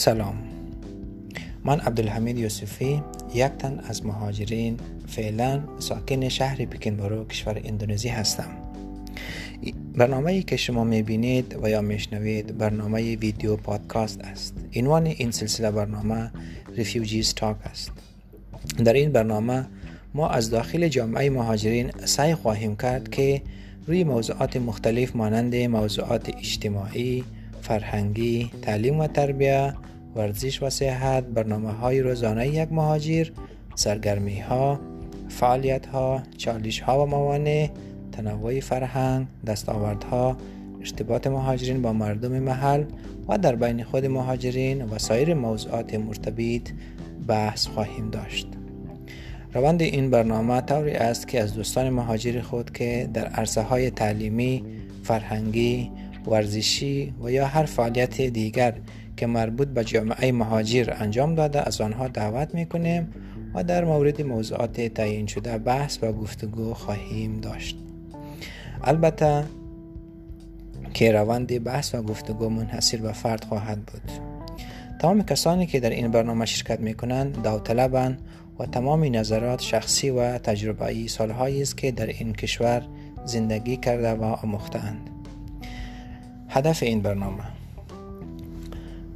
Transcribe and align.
سلام. 0.00 0.34
من 1.64 1.80
عبدالحمید 1.80 2.38
یوسفی 2.38 3.02
یک 3.34 3.44
تن 3.44 3.80
از 3.88 4.06
مهاجرین 4.06 4.76
فعلا 5.06 5.60
ساکن 5.78 6.28
شهر 6.28 6.64
پیکنبارو 6.64 7.24
کشور 7.24 7.60
اندونزی 7.64 8.08
هستم. 8.08 8.48
برنامه 9.94 10.42
که 10.42 10.56
شما 10.56 10.84
می‌بینید 10.84 11.56
و 11.62 11.70
یا 11.70 11.80
میشنوید 11.80 12.58
برنامه 12.58 13.16
ویدیو 13.16 13.56
پادکاست 13.56 14.20
است. 14.20 14.54
عنوان 14.76 15.06
این 15.06 15.30
سلسله 15.30 15.70
برنامه 15.70 16.30
Refugees 16.76 17.34
Talk 17.34 17.56
است. 17.64 17.90
در 18.84 18.92
این 18.92 19.12
برنامه 19.12 19.66
ما 20.14 20.28
از 20.28 20.50
داخل 20.50 20.88
جامعه 20.88 21.30
مهاجرین 21.30 21.90
سعی 22.04 22.34
خواهیم 22.34 22.76
کرد 22.76 23.10
که 23.10 23.42
روی 23.86 24.04
موضوعات 24.04 24.56
مختلف 24.56 25.16
مانند 25.16 25.54
موضوعات 25.54 26.28
اجتماعی، 26.38 27.24
فرهنگی، 27.62 28.50
تعلیم 28.62 28.98
و 29.00 29.06
تربیه، 29.06 29.74
ورزش 30.18 30.62
و 30.62 30.70
صحت، 30.70 31.24
برنامه 31.24 31.70
های 31.70 32.00
روزانه 32.00 32.48
یک 32.48 32.72
مهاجر، 32.72 33.28
سرگرمی 33.74 34.40
ها، 34.40 34.80
فعالیت 35.28 35.86
ها، 35.86 36.22
چالش 36.36 36.80
ها 36.80 37.02
و 37.02 37.06
موانع، 37.06 37.68
تنوع 38.12 38.60
فرهنگ، 38.60 39.26
دستاوردها، 39.46 40.36
ارتباط 40.80 41.26
مهاجرین 41.26 41.82
با 41.82 41.92
مردم 41.92 42.38
محل 42.38 42.84
و 43.28 43.38
در 43.38 43.56
بین 43.56 43.84
خود 43.84 44.06
مهاجرین 44.06 44.82
و 44.82 44.98
سایر 44.98 45.34
موضوعات 45.34 45.94
مرتبط 45.94 46.70
بحث 47.26 47.66
خواهیم 47.66 48.10
داشت. 48.10 48.48
روند 49.54 49.82
این 49.82 50.10
برنامه 50.10 50.60
طوری 50.60 50.92
است 50.92 51.28
که 51.28 51.40
از 51.42 51.54
دوستان 51.54 51.90
مهاجر 51.90 52.40
خود 52.40 52.72
که 52.72 53.08
در 53.14 53.26
عرصه 53.26 53.62
های 53.62 53.90
تعلیمی، 53.90 54.64
فرهنگی، 55.02 55.90
ورزشی 56.26 57.14
و 57.22 57.30
یا 57.30 57.46
هر 57.46 57.64
فعالیت 57.64 58.20
دیگر 58.20 58.74
که 59.18 59.26
مربوط 59.26 59.68
به 59.68 59.84
جامعه 59.84 60.32
مهاجر 60.32 60.94
انجام 60.96 61.34
داده 61.34 61.66
از 61.66 61.80
آنها 61.80 62.08
دعوت 62.08 62.54
می 62.54 62.66
کنیم 62.66 63.12
و 63.54 63.64
در 63.64 63.84
مورد 63.84 64.22
موضوعات 64.22 64.80
تعیین 64.80 65.26
شده 65.26 65.58
بحث 65.58 65.98
و 66.02 66.12
گفتگو 66.12 66.74
خواهیم 66.74 67.40
داشت 67.40 67.78
البته 68.84 69.44
که 70.94 71.12
روند 71.12 71.64
بحث 71.64 71.94
و 71.94 72.02
گفتگو 72.02 72.48
منحصر 72.48 72.96
به 72.96 73.12
فرد 73.12 73.44
خواهد 73.44 73.78
بود 73.86 74.10
تمام 75.00 75.22
کسانی 75.22 75.66
که 75.66 75.80
در 75.80 75.90
این 75.90 76.10
برنامه 76.10 76.46
شرکت 76.46 76.80
می 76.80 76.94
کنند 76.94 77.42
داوطلبند 77.42 78.18
و 78.58 78.66
تمام 78.66 79.16
نظرات 79.16 79.60
شخصی 79.60 80.10
و 80.10 80.38
تجربه‌ای 80.38 81.08
سالهایی 81.08 81.62
است 81.62 81.76
که 81.76 81.90
در 81.90 82.06
این 82.06 82.32
کشور 82.32 82.82
زندگی 83.24 83.76
کرده 83.76 84.12
و 84.12 84.24
آموختند. 84.24 85.10
هدف 86.48 86.82
این 86.82 87.00
برنامه 87.00 87.57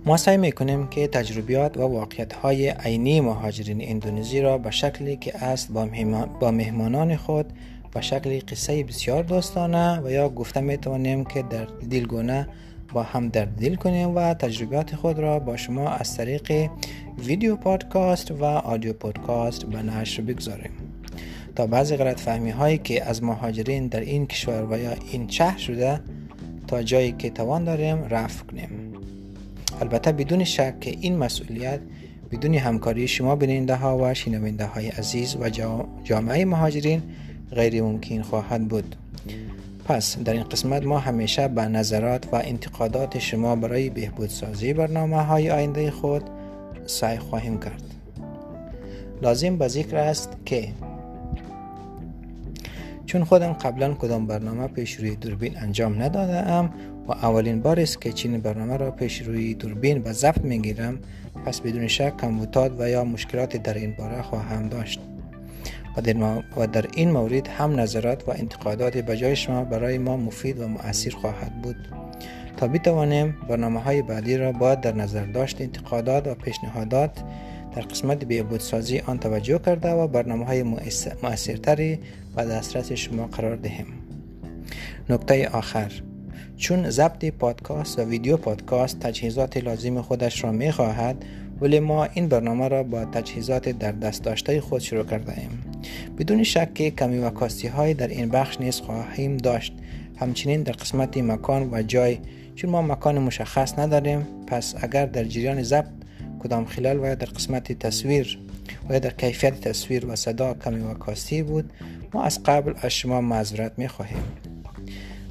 ما 0.07 0.17
سعی 0.17 0.37
می 0.37 0.53
کنیم 0.53 0.87
که 0.87 1.07
تجربیات 1.07 1.77
و 1.77 1.81
واقعیت 1.81 2.33
های 2.33 2.69
عینی 2.69 3.21
مهاجرین 3.21 3.79
اندونزی 3.83 4.41
را 4.41 4.59
به 4.59 4.71
شکلی 4.71 5.17
که 5.17 5.45
است 5.45 5.73
با 6.41 6.51
مهمانان 6.51 7.17
خود 7.17 7.53
به 7.95 8.01
شکل 8.01 8.41
قصه 8.49 8.85
بسیار 8.85 9.23
دوستانه 9.23 10.01
و 10.01 10.11
یا 10.11 10.29
گفته 10.29 10.61
می 10.61 10.77
توانیم 10.77 11.25
که 11.25 11.43
در 11.43 11.65
دلگونه 11.91 12.49
با 12.93 13.03
هم 13.03 13.29
در 13.29 13.45
دل 13.45 13.75
کنیم 13.75 14.15
و 14.15 14.35
تجربیات 14.35 14.95
خود 14.95 15.19
را 15.19 15.39
با 15.39 15.57
شما 15.57 15.89
از 15.89 16.17
طریق 16.17 16.71
ویدیو 17.19 17.57
پادکاست 17.57 18.31
و 18.31 18.45
آدیو 18.45 18.93
پادکاست 18.93 19.65
به 19.65 19.83
نشر 19.83 20.23
بگذاریم. 20.23 20.73
تا 21.57 21.67
بعضی 21.67 21.97
غلط 21.97 22.21
فهمی 22.21 22.51
هایی 22.51 22.79
که 22.79 23.05
از 23.05 23.23
مهاجرین 23.23 23.87
در 23.87 24.01
این 24.01 24.27
کشور 24.27 24.67
و 24.71 24.79
یا 24.79 24.95
این 25.13 25.29
شهر 25.29 25.59
شده 25.59 26.01
تا 26.67 26.83
جایی 26.83 27.13
که 27.13 27.31
توان 27.31 27.65
داریم 27.65 28.05
رفع 28.05 28.45
کنیم. 28.45 28.92
البته 29.83 30.13
بدون 30.13 30.45
شک 30.45 30.81
که 30.81 30.97
این 31.01 31.17
مسئولیت 31.17 31.81
بدون 32.33 32.55
همکاری 32.55 33.09
شما 33.09 33.37
بیننده 33.37 33.77
ها 33.77 33.99
و 33.99 34.15
شنونده 34.15 34.67
های 34.67 34.89
عزیز 34.89 35.37
و 35.37 35.51
جامعه 36.05 36.45
مهاجرین 36.45 37.03
غیر 37.51 37.83
ممکن 37.83 38.23
خواهد 38.23 38.69
بود. 38.69 38.97
پس 39.85 40.19
در 40.19 40.33
این 40.33 40.43
قسمت 40.43 40.87
ما 40.87 40.99
همیشه 40.99 41.49
به 41.49 41.63
نظرات 41.63 42.29
و 42.33 42.37
انتقادات 42.37 43.19
شما 43.19 43.57
برای 43.57 43.91
بهبودسازی 43.91 44.73
برنامه 44.73 45.23
های 45.23 45.51
آینده 45.51 45.91
خود 45.91 46.23
سعی 46.87 47.19
خواهیم 47.19 47.61
کرد. 47.61 47.83
لازم 49.23 49.57
به 49.57 49.69
ذکر 49.69 49.97
است 49.97 50.29
که 50.45 50.69
چون 53.13 53.25
خودم 53.25 53.53
قبلا 53.53 53.95
کدام 53.95 54.27
برنامه 54.27 54.67
پیش 54.67 54.95
روی 54.95 55.17
دوربین 55.17 55.59
انجام 55.59 56.03
نداده 56.03 56.51
ام 56.51 56.71
و 57.09 57.13
اولین 57.13 57.63
بار 57.63 57.81
است 57.81 58.01
که 58.01 58.13
چین 58.13 58.41
برنامه 58.41 58.77
را 58.77 58.91
پیش 58.91 59.23
روی 59.23 59.55
دوربین 59.55 60.03
به 60.03 60.13
ضبط 60.13 60.41
می‌گیرم 60.41 60.99
پس 61.47 61.61
بدون 61.61 61.89
شک 61.89 62.17
کمبوتات 62.17 62.73
و 62.79 62.89
یا 62.89 63.05
مشکلات 63.05 63.57
در 63.57 63.75
این 63.75 63.95
باره 63.99 64.23
خواهم 64.23 64.69
داشت. 64.69 65.01
و 66.57 66.67
در, 66.67 66.87
این 66.97 67.11
مورد 67.11 67.49
هم 67.49 67.81
نظرات 67.81 68.29
و 68.29 68.31
انتقادات 68.31 68.97
بجای 68.97 69.37
شما 69.37 69.65
برای 69.65 69.99
ما 69.99 70.17
مفید 70.17 70.61
و 70.61 70.69
مؤثر 70.69 71.11
خواهد 71.11 71.63
بود. 71.63 71.77
تا 72.57 72.69
بتوانیم 72.69 73.37
برنامه 73.49 73.81
های 73.81 74.03
بعدی 74.03 74.37
را 74.37 74.53
باید 74.53 74.81
در 74.81 74.95
نظر 74.95 75.25
داشت 75.25 75.61
انتقادات 75.61 76.27
و 76.27 76.35
پیشنهادات 76.35 77.11
در 77.77 77.83
قسمت 77.83 78.25
بهبودسازی 78.25 78.99
آن 78.99 79.19
توجه 79.19 79.59
کرده 79.59 79.91
و 79.91 80.07
برنامه 80.09 80.47
های 80.47 80.63
مؤثرتری 81.23 81.99
و 82.37 82.47
دسترس 82.47 82.93
شما 82.93 83.27
قرار 83.27 83.57
دهیم 83.57 83.87
نکته 85.11 85.49
آخر. 85.49 85.93
چون 86.57 86.91
ضبط 86.91 87.25
پادکست 87.25 87.99
و 87.99 88.03
ویدیو 88.03 88.37
پادکست 88.37 89.01
تجهیزات 89.01 89.57
لازم 89.57 90.03
خودش 90.03 90.45
را 90.45 90.53
می 90.53 90.73
خواهد 90.73 91.25
ولی 91.61 91.81
ما 91.81 92.05
این 92.05 92.29
برنامه 92.29 92.69
را 92.69 92.83
با 92.83 93.05
تجهیزات 93.05 93.69
در 93.69 93.93
دست 93.93 94.23
داشته 94.23 94.61
خود 94.61 94.81
شروع 94.81 95.05
کرده 95.05 95.39
ایم. 95.39 95.63
بدون 96.19 96.43
شک 96.43 96.75
کمی 96.75 97.19
و 97.19 97.31
کاستی 97.31 97.69
های 97.69 97.95
در 97.95 98.09
این 98.09 98.29
بخش 98.29 98.61
نیز 98.61 98.81
خواهیم 98.81 99.37
داشت. 99.37 99.73
همچنین 100.17 100.63
در 100.63 100.73
قسمت 100.73 101.19
مکان 101.19 101.69
و 101.73 101.83
جای 101.83 102.19
چون 102.55 102.71
ما 102.71 102.83
مکان 102.83 103.19
مشخص 103.19 103.79
نداریم 103.79 104.27
پس 104.47 104.75
اگر 104.81 105.07
در 105.07 105.25
جریان 105.25 105.63
ضبط 105.63 105.89
کدام 106.43 106.65
خلال 106.65 106.99
و 106.99 107.03
در 107.03 107.27
قسمت 107.27 107.73
تصویر 107.73 108.39
و 108.89 109.01
در 109.01 109.11
کیفیت 109.11 109.61
تصویر 109.61 110.07
و 110.07 110.17
صدا 110.17 110.55
کمی 110.55 110.81
و 110.81 110.95
کاستی 110.95 111.43
بود 111.43 111.73
ما 112.15 112.23
از 112.23 112.43
قبل 112.43 112.75
از 112.83 112.91
شما 112.91 113.21
معذرت 113.21 113.73
می 113.79 113.89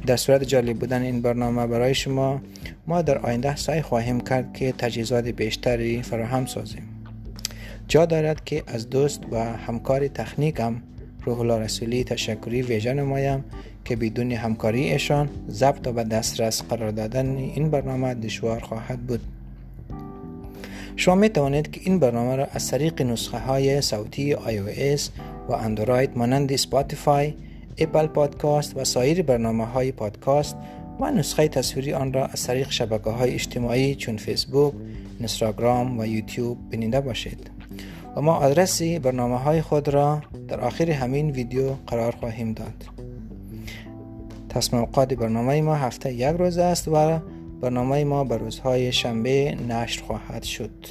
در 0.06 0.18
صورت 0.18 0.44
جالب 0.44 0.80
بودن 0.80 1.02
این 1.02 1.22
برنامه 1.22 1.68
برای 1.68 1.96
شما 1.96 2.42
ما 2.88 3.02
در 3.02 3.18
آینده 3.18 3.56
سعی 3.56 3.82
خواهیم 3.82 4.20
کرد 4.22 4.54
که 4.54 4.72
تجهیزات 4.72 5.28
بیشتری 5.28 6.02
فراهم 6.02 6.46
سازیم. 6.46 6.84
جا 7.88 8.06
دارد 8.06 8.44
که 8.44 8.64
از 8.68 8.90
دوست 8.90 9.22
و 9.32 9.44
همکار 9.44 10.08
تکنیکم 10.08 10.82
روح 11.26 11.40
الله 11.40 11.60
رسولی 11.60 12.04
تشکری 12.04 12.62
ویژه 12.62 12.94
نمایم 12.94 13.44
که 13.86 13.96
بدون 13.96 14.32
همکاری 14.32 14.92
ایشان 14.92 15.30
ضبط 15.50 15.88
و 15.88 15.92
به 15.92 16.04
دسترس 16.04 16.64
قرار 16.64 16.92
دادن 16.92 17.36
این 17.38 17.70
برنامه 17.70 18.14
دشوار 18.14 18.60
خواهد 18.60 19.00
بود. 19.00 19.22
شما 20.96 21.16
می 21.16 21.30
توانید 21.30 21.72
که 21.72 21.82
این 21.84 22.00
برنامه 22.00 22.36
را 22.36 22.46
از 22.46 22.68
طریق 22.68 23.02
نسخه 23.02 23.40
های 23.40 23.82
صوتی 23.82 24.36
iOS 24.36 25.02
و 25.52 25.54
اندروید 25.54 26.18
مانند 26.18 26.56
سپاتیفای، 26.56 27.34
اپل 27.78 28.08
پادکاست 28.08 28.78
و 28.78 28.84
سایر 28.84 29.22
برنامه 29.22 29.66
های 29.66 29.92
پادکاست 29.92 30.56
و 31.00 31.12
نسخه 31.12 31.48
تصویری 31.48 31.94
آن 31.94 32.14
را 32.14 32.26
از 32.26 32.44
طریق 32.44 32.72
شبکه 32.72 33.10
های 33.10 33.34
اجتماعی 33.34 33.96
چون 33.96 34.18
فیسبوک، 34.18 34.74
اینستاگرام 35.20 36.00
و 36.00 36.06
یوتیوب 36.06 36.58
بیننده 36.70 37.02
باشید. 37.02 37.52
و 38.16 38.22
ما 38.22 38.34
آدرس 38.34 38.82
برنامه 38.82 39.38
های 39.38 39.62
خود 39.62 39.90
را 39.90 40.22
در 40.48 40.60
آخر 40.60 40.92
همین 40.92 41.30
ویدیو 41.30 41.74
قرار 41.88 42.16
خواهیم 42.16 42.54
داد. 42.54 42.86
تصمیم 44.50 44.82
اوقات 44.82 45.14
برنامه 45.14 45.62
ما 45.62 45.76
هفته 45.76 46.14
یک 46.14 46.36
روز 46.38 46.58
است 46.58 46.88
و 46.88 47.20
برنامه 47.62 48.04
ما 48.04 48.24
به 48.24 48.38
روزهای 48.38 48.92
شنبه 48.92 49.58
نشر 49.70 50.04
خواهد 50.04 50.44
شد. 50.44 50.86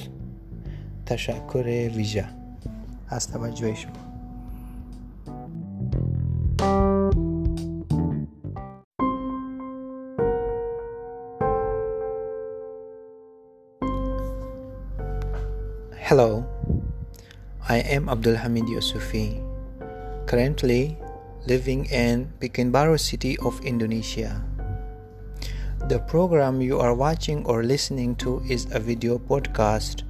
تشکر 1.06 1.90
ویژه. 1.96 2.24
از 3.08 3.32
توجه 3.32 3.74
شما. 3.74 4.09
Hello, 16.10 16.44
I 17.68 17.76
am 17.86 18.08
Abdul 18.08 18.34
Hamid 18.34 18.64
Yusufi, 18.64 19.38
currently 20.26 20.98
living 21.46 21.84
in 21.86 22.32
Pekanbaru 22.40 22.98
city 22.98 23.38
of 23.38 23.60
Indonesia. 23.62 24.42
The 25.86 26.00
program 26.10 26.60
you 26.60 26.80
are 26.80 26.94
watching 26.94 27.46
or 27.46 27.62
listening 27.62 28.16
to 28.26 28.42
is 28.50 28.66
a 28.72 28.80
video 28.80 29.20
podcast. 29.20 30.02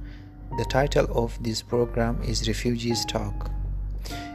The 0.57 0.65
title 0.65 1.05
of 1.13 1.37
this 1.43 1.61
program 1.61 2.17
is 2.25 2.47
Refugees 2.47 3.05
Talk. 3.05 3.51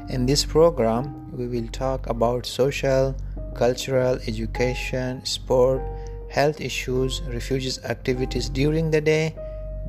In 0.08 0.24
this 0.24 0.44
program, 0.44 1.34
we 1.34 1.48
will 1.48 1.66
talk 1.74 2.06
about 2.06 2.46
social, 2.46 3.16
cultural, 3.56 4.20
education, 4.28 5.26
sport, 5.26 5.82
health 6.30 6.60
issues, 6.60 7.22
refugees 7.26 7.82
activities 7.82 8.48
during 8.48 8.92
the 8.92 9.00
day, 9.00 9.34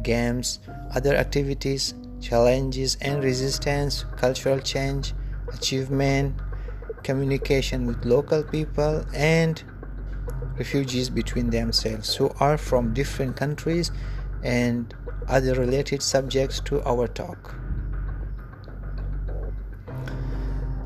games, 0.08 0.60
other 0.96 1.14
activities, 1.16 1.94
challenges 2.22 2.98
and 3.02 3.24
resistance, 3.24 4.06
cultural 4.16 4.60
change, 4.60 5.14
achievement, 5.54 6.34
communication 7.04 7.86
with 7.86 8.04
local 8.06 8.42
people, 8.44 9.06
and 9.14 9.64
refugees 10.58 11.10
between 11.10 11.50
themselves 11.50 12.16
who 12.16 12.32
are 12.40 12.58
from 12.58 12.94
different 12.94 13.36
countries 13.36 13.92
and 14.44 14.96
other 15.28 15.54
related 15.54 16.02
subjects 16.02 16.60
to 16.62 16.82
our 16.84 17.08
talk. 17.08 17.56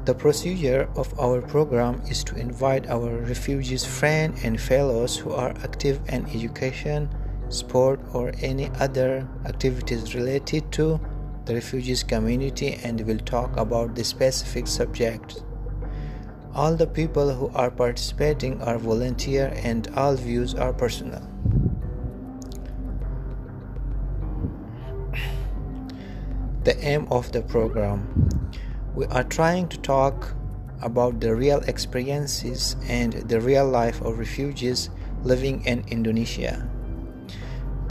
The 0.05 0.15
procedure 0.15 0.89
of 0.95 1.07
our 1.19 1.41
program 1.41 2.01
is 2.09 2.23
to 2.25 2.35
invite 2.35 2.89
our 2.89 3.21
refugees 3.21 3.85
friends 3.85 4.43
and 4.43 4.59
fellows 4.59 5.15
who 5.15 5.31
are 5.31 5.53
active 5.63 6.01
in 6.09 6.25
education, 6.25 7.07
sport, 7.51 7.99
or 8.13 8.31
any 8.41 8.69
other 8.79 9.27
activities 9.45 10.15
related 10.15 10.71
to 10.73 10.99
the 11.45 11.53
refugees 11.53 12.03
community 12.03 12.79
and 12.83 13.01
will 13.01 13.19
talk 13.19 13.55
about 13.57 13.95
the 13.95 14.03
specific 14.03 14.67
subject. 14.67 15.43
All 16.53 16.75
the 16.75 16.87
people 16.87 17.33
who 17.33 17.49
are 17.49 17.71
participating 17.71 18.61
are 18.61 18.77
volunteer 18.77 19.53
and 19.63 19.87
all 19.95 20.15
views 20.15 20.53
are 20.53 20.73
personal. 20.73 21.21
The 26.63 26.77
aim 26.85 27.07
of 27.09 27.31
the 27.31 27.41
program 27.41 28.39
we 28.93 29.05
are 29.05 29.23
trying 29.23 29.67
to 29.69 29.77
talk 29.79 30.35
about 30.81 31.19
the 31.21 31.33
real 31.33 31.59
experiences 31.59 32.75
and 32.87 33.13
the 33.13 33.39
real 33.39 33.67
life 33.67 34.01
of 34.01 34.19
refugees 34.19 34.89
living 35.23 35.63
in 35.65 35.83
Indonesia. 35.87 36.70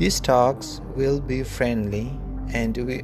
These 0.00 0.20
talks 0.20 0.80
will 0.96 1.20
be 1.20 1.42
friendly 1.42 2.18
and 2.54 2.74
we 2.74 3.02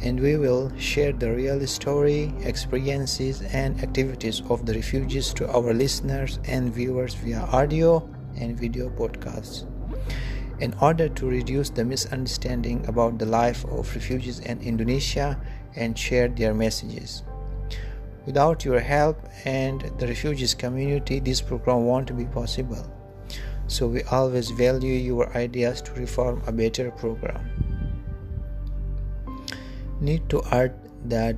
and 0.00 0.18
we 0.18 0.38
will 0.38 0.72
share 0.78 1.12
the 1.12 1.30
real 1.30 1.66
story, 1.66 2.32
experiences 2.40 3.42
and 3.42 3.78
activities 3.82 4.40
of 4.48 4.64
the 4.64 4.72
refugees 4.72 5.34
to 5.34 5.46
our 5.52 5.74
listeners 5.74 6.38
and 6.48 6.72
viewers 6.72 7.12
via 7.12 7.40
audio 7.52 8.08
and 8.40 8.58
video 8.58 8.88
podcasts. 8.88 9.66
In 10.58 10.72
order 10.80 11.10
to 11.10 11.28
reduce 11.28 11.68
the 11.68 11.84
misunderstanding 11.84 12.86
about 12.88 13.18
the 13.18 13.26
life 13.26 13.66
of 13.66 13.94
refugees 13.94 14.38
in 14.38 14.62
Indonesia 14.62 15.38
and 15.74 15.98
share 15.98 16.28
their 16.28 16.54
messages. 16.54 17.24
Without 18.24 18.64
your 18.64 18.80
help 18.80 19.20
and 19.44 19.82
the 19.98 20.06
refugees 20.06 20.54
community, 20.54 21.20
this 21.20 21.42
program 21.42 21.84
won't 21.84 22.16
be 22.16 22.24
possible. 22.24 22.95
So 23.68 23.88
we 23.88 24.02
always 24.04 24.50
value 24.50 24.94
your 24.94 25.36
ideas 25.36 25.82
to 25.82 25.92
reform 25.92 26.42
a 26.46 26.52
better 26.52 26.90
program. 26.90 27.50
Need 30.00 30.28
to 30.28 30.42
add 30.52 30.74
that 31.06 31.36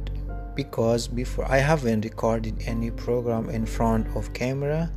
because 0.54 1.08
before 1.08 1.50
I 1.50 1.58
haven't 1.58 2.04
recorded 2.04 2.62
any 2.66 2.90
program 2.90 3.48
in 3.48 3.64
front 3.64 4.14
of 4.16 4.32
camera 4.34 4.90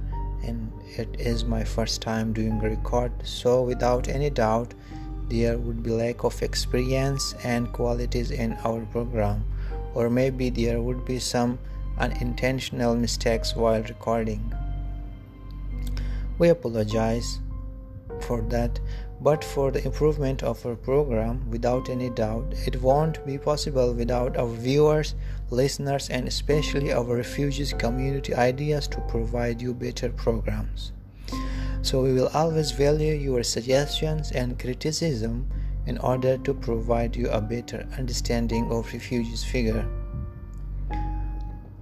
and 0.43 0.71
it 0.97 1.15
is 1.19 1.45
my 1.45 1.63
first 1.63 2.01
time 2.01 2.33
doing 2.33 2.59
a 2.61 2.69
record. 2.69 3.11
So 3.23 3.61
without 3.61 4.07
any 4.07 4.29
doubt 4.29 4.73
there 5.29 5.57
would 5.57 5.81
be 5.81 5.91
lack 5.91 6.25
of 6.25 6.41
experience 6.41 7.33
and 7.43 7.71
qualities 7.71 8.31
in 8.31 8.57
our 8.65 8.81
program. 8.87 9.45
Or 9.93 10.09
maybe 10.09 10.49
there 10.49 10.81
would 10.81 11.05
be 11.05 11.19
some 11.19 11.59
unintentional 11.97 12.95
mistakes 12.95 13.55
while 13.55 13.81
recording 13.83 14.53
we 16.41 16.49
apologize 16.49 17.39
for 18.27 18.41
that 18.53 18.79
but 19.29 19.43
for 19.43 19.69
the 19.71 19.83
improvement 19.85 20.41
of 20.51 20.65
our 20.65 20.75
program 20.75 21.39
without 21.55 21.89
any 21.95 22.09
doubt 22.09 22.55
it 22.65 22.81
won't 22.81 23.23
be 23.25 23.37
possible 23.37 23.93
without 23.93 24.37
our 24.37 24.55
viewers 24.67 25.13
listeners 25.51 26.09
and 26.09 26.27
especially 26.27 26.91
our 26.91 27.15
refugees 27.15 27.73
community 27.85 28.33
ideas 28.33 28.87
to 28.87 28.99
provide 29.01 29.61
you 29.61 29.73
better 29.73 30.09
programs 30.09 30.91
so 31.83 32.01
we 32.01 32.13
will 32.13 32.29
always 32.33 32.71
value 32.71 33.13
your 33.13 33.43
suggestions 33.43 34.31
and 34.31 34.59
criticism 34.59 35.47
in 35.87 35.97
order 35.99 36.37
to 36.37 36.53
provide 36.53 37.15
you 37.15 37.29
a 37.29 37.41
better 37.41 37.87
understanding 37.97 38.71
of 38.71 38.93
refugees 38.93 39.43
figure. 39.43 39.87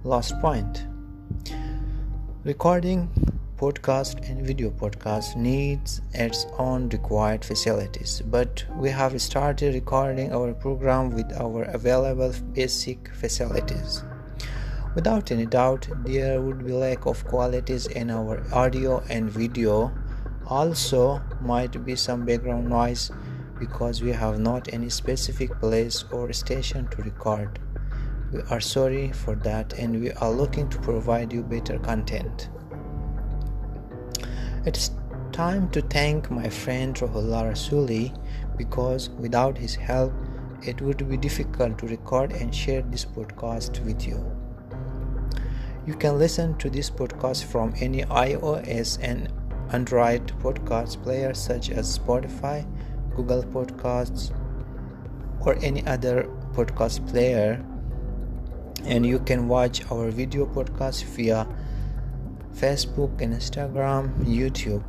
Last 0.04 0.40
point. 0.40 0.86
Recording 2.44 3.10
podcast 3.62 4.28
and 4.28 4.46
video 4.46 4.70
podcast 4.70 5.36
needs 5.36 6.00
its 6.14 6.46
own 6.58 6.88
required 6.88 7.44
facilities 7.44 8.22
but 8.26 8.64
we 8.76 8.88
have 8.88 9.20
started 9.20 9.74
recording 9.74 10.32
our 10.32 10.54
program 10.54 11.10
with 11.10 11.30
our 11.38 11.64
available 11.64 12.32
basic 12.54 13.12
facilities 13.14 14.02
Without 14.92 15.30
any 15.30 15.46
doubt, 15.46 15.88
there 16.04 16.42
would 16.42 16.66
be 16.66 16.72
lack 16.72 17.06
of 17.06 17.24
qualities 17.24 17.86
in 17.86 18.10
our 18.10 18.42
audio 18.52 19.00
and 19.08 19.30
video. 19.30 19.92
Also, 20.46 21.22
might 21.40 21.84
be 21.84 21.94
some 21.94 22.24
background 22.24 22.68
noise 22.68 23.12
because 23.60 24.02
we 24.02 24.10
have 24.10 24.40
not 24.40 24.72
any 24.72 24.88
specific 24.90 25.56
place 25.60 26.04
or 26.10 26.32
station 26.32 26.88
to 26.88 27.02
record. 27.02 27.60
We 28.32 28.42
are 28.50 28.60
sorry 28.60 29.12
for 29.12 29.36
that 29.36 29.74
and 29.74 30.00
we 30.00 30.10
are 30.10 30.30
looking 30.30 30.68
to 30.70 30.78
provide 30.78 31.32
you 31.32 31.44
better 31.44 31.78
content. 31.78 32.48
It's 34.66 34.90
time 35.32 35.70
to 35.70 35.80
thank 35.80 36.30
my 36.30 36.50
friend 36.50 36.94
Rohullah 36.94 37.50
Rasuli 37.50 38.12
because 38.58 39.08
without 39.08 39.56
his 39.56 39.74
help, 39.74 40.12
it 40.62 40.82
would 40.82 41.08
be 41.08 41.16
difficult 41.16 41.78
to 41.78 41.86
record 41.86 42.32
and 42.32 42.54
share 42.54 42.82
this 42.82 43.06
podcast 43.06 43.82
with 43.86 44.06
you. 44.06 44.20
You 45.86 45.94
can 45.94 46.18
listen 46.18 46.58
to 46.58 46.68
this 46.68 46.90
podcast 46.90 47.44
from 47.44 47.72
any 47.80 48.02
iOS 48.02 48.98
and 49.00 49.32
Android 49.72 50.26
podcast 50.42 51.02
player 51.02 51.32
such 51.32 51.70
as 51.70 51.98
Spotify, 51.98 52.66
Google 53.16 53.42
Podcasts, 53.44 54.30
or 55.40 55.56
any 55.62 55.86
other 55.86 56.28
podcast 56.52 57.08
player. 57.08 57.64
And 58.84 59.06
you 59.06 59.20
can 59.20 59.48
watch 59.48 59.90
our 59.90 60.10
video 60.10 60.44
podcast 60.44 61.04
via 61.04 61.48
Facebook, 62.60 63.16
Instagram, 63.18 64.12
YouTube. 64.24 64.84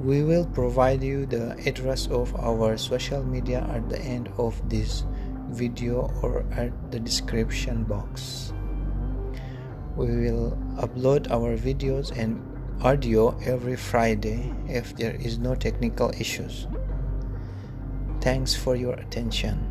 We 0.00 0.22
will 0.22 0.46
provide 0.46 1.02
you 1.02 1.26
the 1.26 1.58
address 1.66 2.06
of 2.06 2.34
our 2.36 2.76
social 2.78 3.24
media 3.24 3.66
at 3.74 3.88
the 3.88 3.98
end 3.98 4.30
of 4.38 4.54
this 4.70 5.02
video 5.50 6.12
or 6.22 6.46
at 6.52 6.70
the 6.92 7.00
description 7.00 7.82
box 7.82 8.52
we 9.98 10.30
will 10.30 10.56
upload 10.78 11.28
our 11.28 11.58
videos 11.58 12.16
and 12.16 12.38
audio 12.84 13.36
every 13.42 13.74
Friday 13.74 14.54
if 14.68 14.94
there 14.94 15.16
is 15.16 15.38
no 15.38 15.56
technical 15.56 16.10
issues. 16.10 16.68
Thanks 18.20 18.54
for 18.54 18.76
your 18.76 18.94
attention. 18.94 19.67